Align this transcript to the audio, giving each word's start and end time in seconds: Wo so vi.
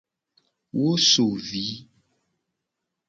Wo 0.77 0.89
so 1.09 1.27
vi. 1.47 1.65